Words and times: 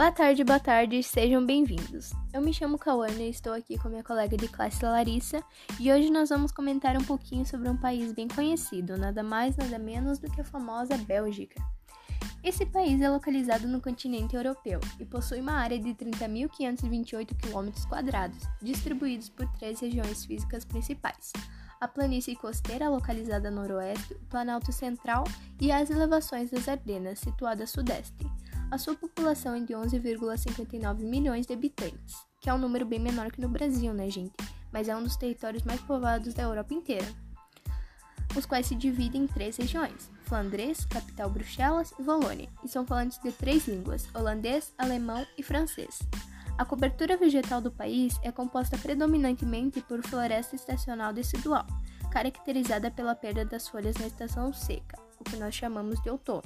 Boa 0.00 0.10
tarde, 0.10 0.42
boa 0.42 0.58
tarde, 0.58 1.02
sejam 1.02 1.44
bem-vindos. 1.44 2.14
Eu 2.32 2.40
me 2.40 2.54
chamo 2.54 2.78
Cauane 2.78 3.26
e 3.26 3.28
estou 3.28 3.52
aqui 3.52 3.76
com 3.76 3.90
minha 3.90 4.02
colega 4.02 4.34
de 4.34 4.48
classe 4.48 4.82
Larissa 4.82 5.44
e 5.78 5.92
hoje 5.92 6.08
nós 6.08 6.30
vamos 6.30 6.50
comentar 6.50 6.96
um 6.96 7.04
pouquinho 7.04 7.44
sobre 7.44 7.68
um 7.68 7.76
país 7.76 8.10
bem 8.10 8.26
conhecido, 8.26 8.96
nada 8.96 9.22
mais 9.22 9.58
nada 9.58 9.78
menos 9.78 10.18
do 10.18 10.30
que 10.30 10.40
a 10.40 10.44
famosa 10.44 10.96
Bélgica. 10.96 11.62
Esse 12.42 12.64
país 12.64 13.02
é 13.02 13.10
localizado 13.10 13.68
no 13.68 13.78
continente 13.78 14.34
europeu 14.34 14.80
e 14.98 15.04
possui 15.04 15.42
uma 15.42 15.52
área 15.52 15.78
de 15.78 15.90
30.528 15.90 17.36
km, 17.36 18.34
distribuídos 18.62 19.28
por 19.28 19.46
três 19.58 19.80
regiões 19.80 20.24
físicas 20.24 20.64
principais: 20.64 21.30
a 21.78 21.86
planície 21.86 22.34
costeira, 22.36 22.88
localizada 22.88 23.48
a 23.48 23.50
noroeste, 23.50 24.14
o 24.14 24.26
Planalto 24.30 24.72
Central 24.72 25.24
e 25.60 25.70
as 25.70 25.90
elevações 25.90 26.50
das 26.50 26.68
Ardenas, 26.68 27.18
situada 27.18 27.64
a 27.64 27.66
sudeste. 27.66 28.39
A 28.70 28.78
sua 28.78 28.94
população 28.94 29.56
é 29.56 29.60
de 29.60 29.72
11,59 29.72 31.00
milhões 31.00 31.44
de 31.44 31.52
habitantes, 31.52 32.14
que 32.40 32.48
é 32.48 32.54
um 32.54 32.58
número 32.58 32.86
bem 32.86 33.00
menor 33.00 33.32
que 33.32 33.40
no 33.40 33.48
Brasil, 33.48 33.92
né, 33.92 34.08
gente? 34.08 34.32
Mas 34.72 34.88
é 34.88 34.96
um 34.96 35.02
dos 35.02 35.16
territórios 35.16 35.64
mais 35.64 35.80
povoados 35.80 36.34
da 36.34 36.44
Europa 36.44 36.72
inteira, 36.72 37.06
os 38.36 38.46
quais 38.46 38.66
se 38.66 38.76
dividem 38.76 39.24
em 39.24 39.26
três 39.26 39.56
regiões: 39.56 40.08
Flandres, 40.22 40.84
capital 40.84 41.28
Bruxelas 41.28 41.92
e 41.98 42.02
Volônia, 42.02 42.48
e 42.62 42.68
são 42.68 42.86
falantes 42.86 43.18
de 43.18 43.32
três 43.32 43.66
línguas: 43.66 44.08
holandês, 44.14 44.72
alemão 44.78 45.26
e 45.36 45.42
francês. 45.42 45.98
A 46.56 46.64
cobertura 46.64 47.16
vegetal 47.16 47.60
do 47.60 47.72
país 47.72 48.20
é 48.22 48.30
composta 48.30 48.78
predominantemente 48.78 49.80
por 49.80 50.00
floresta 50.06 50.54
estacional 50.54 51.12
decidual, 51.12 51.66
caracterizada 52.12 52.88
pela 52.88 53.16
perda 53.16 53.44
das 53.44 53.66
folhas 53.66 53.96
na 53.96 54.06
estação 54.06 54.52
seca, 54.52 54.96
o 55.18 55.24
que 55.24 55.36
nós 55.36 55.56
chamamos 55.56 56.00
de 56.02 56.10
outono. 56.10 56.42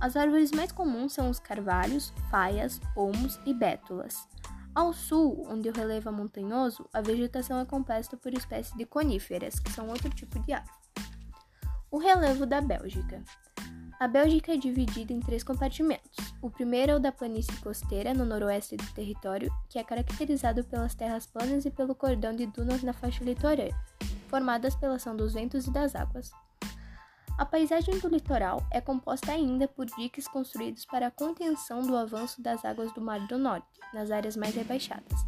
As 0.00 0.14
árvores 0.14 0.52
mais 0.52 0.70
comuns 0.70 1.14
são 1.14 1.30
os 1.30 1.40
carvalhos, 1.40 2.12
faias, 2.30 2.80
olmos 2.94 3.40
e 3.46 3.54
bétulas. 3.54 4.28
Ao 4.74 4.92
sul, 4.92 5.46
onde 5.48 5.70
o 5.70 5.72
relevo 5.72 6.10
é 6.10 6.12
montanhoso, 6.12 6.86
a 6.92 7.00
vegetação 7.00 7.58
é 7.58 7.64
composta 7.64 8.14
por 8.14 8.34
espécies 8.34 8.76
de 8.76 8.84
coníferas, 8.84 9.58
que 9.58 9.72
são 9.72 9.88
outro 9.88 10.10
tipo 10.10 10.38
de 10.40 10.52
árvore. 10.52 10.76
O 11.90 11.96
relevo 11.96 12.44
da 12.44 12.60
Bélgica. 12.60 13.24
A 13.98 14.06
Bélgica 14.06 14.52
é 14.52 14.58
dividida 14.58 15.14
em 15.14 15.20
três 15.20 15.42
compartimentos. 15.42 16.34
O 16.42 16.50
primeiro 16.50 16.92
é 16.92 16.96
o 16.96 17.00
da 17.00 17.10
planície 17.10 17.56
costeira, 17.62 18.12
no 18.12 18.26
noroeste 18.26 18.76
do 18.76 18.92
território, 18.92 19.50
que 19.70 19.78
é 19.78 19.82
caracterizado 19.82 20.62
pelas 20.64 20.94
terras 20.94 21.26
planas 21.26 21.64
e 21.64 21.70
pelo 21.70 21.94
cordão 21.94 22.36
de 22.36 22.44
dunas 22.44 22.82
na 22.82 22.92
faixa 22.92 23.24
litorânea, 23.24 23.74
formadas 24.28 24.76
pela 24.76 24.96
ação 24.96 25.16
dos 25.16 25.32
ventos 25.32 25.66
e 25.66 25.70
das 25.70 25.96
águas. 25.96 26.30
A 27.38 27.44
paisagem 27.44 27.98
do 27.98 28.08
litoral 28.08 28.66
é 28.70 28.80
composta 28.80 29.30
ainda 29.30 29.68
por 29.68 29.84
diques 29.84 30.26
construídos 30.26 30.86
para 30.86 31.08
a 31.08 31.10
contenção 31.10 31.82
do 31.82 31.94
avanço 31.94 32.40
das 32.40 32.64
águas 32.64 32.90
do 32.92 33.00
Mar 33.02 33.26
do 33.26 33.36
Norte, 33.36 33.78
nas 33.92 34.10
áreas 34.10 34.36
mais 34.36 34.54
rebaixadas. 34.54 35.26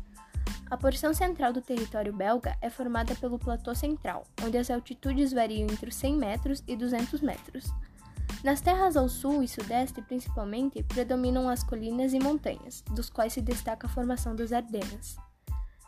A 0.71 0.77
porção 0.77 1.13
central 1.13 1.53
do 1.53 1.61
território 1.61 2.11
belga 2.13 2.57
é 2.63 2.71
formada 2.71 3.15
pelo 3.15 3.39
Platô 3.39 3.75
Central, 3.75 4.25
onde 4.43 4.57
as 4.57 4.71
altitudes 4.71 5.35
variam 5.35 5.69
entre 5.71 5.91
os 5.91 5.95
100 5.97 6.17
metros 6.17 6.65
e 6.67 6.75
200 6.77 7.21
metros. 7.21 7.67
Nas 8.43 8.63
terras 8.63 8.97
ao 8.97 9.09
sul 9.09 9.43
e 9.43 9.49
sudeste, 9.49 10.01
principalmente, 10.01 10.83
predominam 10.83 11.47
as 11.47 11.63
colinas 11.63 12.15
e 12.15 12.19
montanhas, 12.19 12.83
dos 12.91 13.11
quais 13.11 13.35
se 13.35 13.43
destaca 13.43 13.87
a 13.87 13.91
formação 13.91 14.35
das 14.35 14.53
Ardenas. 14.53 15.17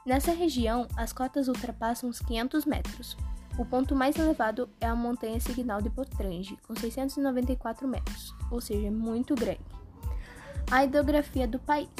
Nessa 0.05 0.33
região, 0.33 0.87
as 0.97 1.15
cotas 1.15 1.48
ultrapassam 1.48 2.11
os 2.11 2.19
500 2.19 2.65
metros, 2.67 3.17
o 3.61 3.64
ponto 3.66 3.94
mais 3.94 4.16
elevado 4.16 4.70
é 4.80 4.86
a 4.86 4.94
montanha 4.94 5.39
Signal 5.39 5.83
de 5.83 5.91
Potrange, 5.91 6.56
com 6.66 6.75
694 6.75 7.86
metros, 7.86 8.34
ou 8.50 8.58
seja, 8.58 8.86
é 8.86 8.91
muito 8.91 9.34
grande. 9.34 9.61
A 10.70 10.83
hidrografia 10.83 11.47
do 11.47 11.58
país. 11.58 11.91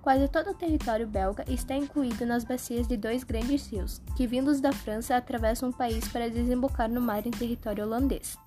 Quase 0.00 0.26
todo 0.28 0.52
o 0.52 0.54
território 0.54 1.06
belga 1.06 1.44
está 1.46 1.76
incluído 1.76 2.24
nas 2.24 2.44
bacias 2.44 2.88
de 2.88 2.96
dois 2.96 3.24
grandes 3.24 3.66
rios, 3.66 4.00
que 4.16 4.26
vindos 4.26 4.58
da 4.58 4.72
França 4.72 5.14
atravessam 5.14 5.68
o 5.68 5.76
país 5.76 6.08
para 6.08 6.30
desembocar 6.30 6.90
no 6.90 7.00
mar 7.02 7.26
em 7.26 7.30
território 7.30 7.84
holandês. 7.84 8.38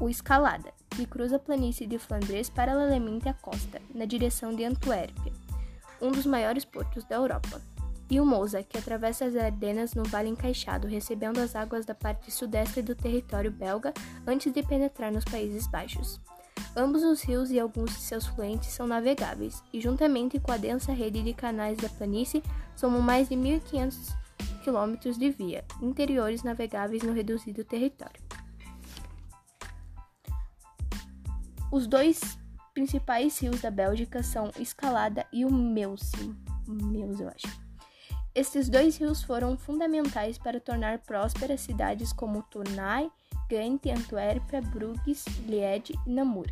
O 0.00 0.08
Escalada, 0.08 0.72
que 0.90 1.06
cruza 1.06 1.36
a 1.36 1.38
planície 1.38 1.86
de 1.86 1.96
Flandres 1.96 2.50
paralelamente 2.50 3.28
à 3.28 3.34
costa, 3.34 3.80
na 3.94 4.04
direção 4.04 4.52
de 4.52 4.64
Antuérpia, 4.64 5.32
um 6.02 6.10
dos 6.10 6.26
maiores 6.26 6.64
portos 6.64 7.04
da 7.04 7.14
Europa 7.14 7.62
e 8.10 8.20
o 8.20 8.26
Mosa, 8.26 8.62
que 8.62 8.76
atravessa 8.76 9.24
as 9.24 9.36
Ardenas 9.36 9.94
no 9.94 10.02
Vale 10.02 10.28
Encaixado, 10.28 10.88
recebendo 10.88 11.38
as 11.38 11.54
águas 11.54 11.86
da 11.86 11.94
parte 11.94 12.30
sudeste 12.30 12.82
do 12.82 12.94
território 12.94 13.50
belga 13.50 13.94
antes 14.26 14.52
de 14.52 14.62
penetrar 14.62 15.12
nos 15.12 15.24
Países 15.24 15.68
Baixos. 15.68 16.20
Ambos 16.76 17.04
os 17.04 17.22
rios 17.22 17.50
e 17.50 17.58
alguns 17.58 17.90
de 17.90 18.00
seus 18.00 18.26
fluentes 18.26 18.70
são 18.70 18.86
navegáveis, 18.86 19.62
e 19.72 19.80
juntamente 19.80 20.40
com 20.40 20.50
a 20.50 20.56
densa 20.56 20.92
rede 20.92 21.22
de 21.22 21.32
canais 21.32 21.78
da 21.78 21.88
planície, 21.88 22.42
somam 22.74 23.00
mais 23.00 23.28
de 23.28 23.36
1.500 23.36 24.14
quilômetros 24.64 25.16
de 25.16 25.30
via 25.30 25.64
interiores 25.80 26.42
navegáveis 26.42 27.02
no 27.02 27.12
reduzido 27.12 27.64
território. 27.64 28.20
Os 31.70 31.86
dois 31.86 32.38
principais 32.74 33.38
rios 33.38 33.60
da 33.60 33.70
Bélgica 33.70 34.22
são 34.22 34.50
Escalada 34.58 35.24
e 35.32 35.44
o 35.44 35.52
Meuse. 35.52 36.34
Meuse, 36.66 37.22
eu 37.22 37.28
acho. 37.28 37.69
Estes 38.32 38.68
dois 38.68 38.96
rios 38.96 39.24
foram 39.24 39.56
fundamentais 39.56 40.38
para 40.38 40.60
tornar 40.60 41.00
prósperas 41.00 41.62
cidades 41.62 42.12
como 42.12 42.44
Tournai, 42.44 43.10
Ghent, 43.48 43.86
Antuérpia, 43.86 44.62
Bruges, 44.62 45.24
Liège 45.46 45.94
e 46.06 46.10
Namur. 46.10 46.46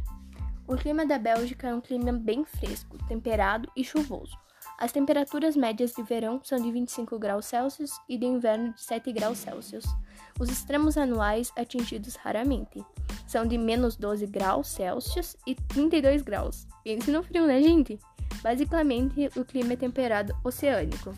O 0.67 0.75
clima 0.75 1.07
da 1.07 1.19
Bélgica 1.19 1.69
é 1.69 1.75
um 1.75 1.81
clima 1.81 2.13
bem 2.13 2.45
fresco, 2.45 2.99
temperado 3.07 3.71
e 3.77 3.85
chuvoso. 3.85 4.37
As 4.77 4.91
temperaturas 4.91 5.57
médias 5.57 5.93
de 5.93 6.03
verão 6.03 6.41
são 6.43 6.61
de 6.61 6.71
25 6.71 7.17
graus 7.17 7.47
Celsius 7.47 7.93
e 8.09 8.19
de 8.19 8.27
inverno 8.27 8.75
de 8.75 8.83
7 8.83 9.13
graus 9.13 9.39
Celsius. 9.39 9.85
Os 10.39 10.51
extremos 10.51 10.99
anuais, 10.99 11.53
atingidos 11.57 12.17
raramente, 12.17 12.85
são 13.25 13.47
de 13.47 13.57
menos 13.57 13.95
12 13.95 14.27
graus 14.27 14.67
Celsius 14.67 15.37
e 15.47 15.55
32 15.55 16.23
graus. 16.23 16.67
Pense 16.83 17.09
no 17.11 17.23
frio, 17.23 17.47
né, 17.47 17.63
gente? 17.63 18.01
Basicamente, 18.43 19.31
o 19.37 19.45
clima 19.45 19.75
é 19.75 19.77
temperado 19.77 20.37
oceânico. 20.45 21.13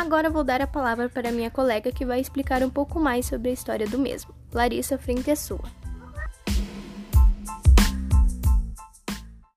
Agora 0.00 0.30
vou 0.30 0.42
dar 0.42 0.62
a 0.62 0.66
palavra 0.66 1.10
para 1.10 1.30
minha 1.30 1.50
colega 1.50 1.92
que 1.92 2.06
vai 2.06 2.20
explicar 2.20 2.62
um 2.62 2.70
pouco 2.70 2.98
mais 2.98 3.26
sobre 3.26 3.50
a 3.50 3.52
história 3.52 3.86
do 3.86 3.98
mesmo. 3.98 4.34
Larissa, 4.50 4.96
frente 4.96 5.30
é 5.30 5.34
sua. 5.34 5.60